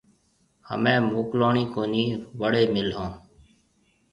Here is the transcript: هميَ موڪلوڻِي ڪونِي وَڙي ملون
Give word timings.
هميَ 0.69 0.93
موڪلوڻِي 1.09 1.65
ڪونِي 1.73 2.05
وَڙي 2.39 2.63
ملون 2.73 3.09